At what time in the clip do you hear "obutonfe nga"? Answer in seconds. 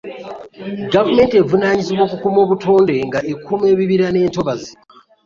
2.45-3.19